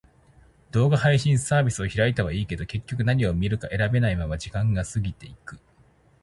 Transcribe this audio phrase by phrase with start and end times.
[0.71, 5.59] 動画配信サービスを開いたはいいけど、結局何を見るか選べないまま時間が過ぎていく。